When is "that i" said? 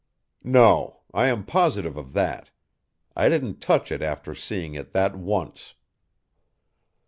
2.13-3.29